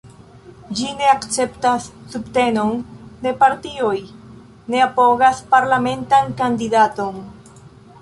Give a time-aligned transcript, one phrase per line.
[0.77, 2.81] Ĝi ne akceptas subtenon
[3.27, 3.95] de partioj,
[4.75, 7.27] ne apogas parlamentan kandidaton.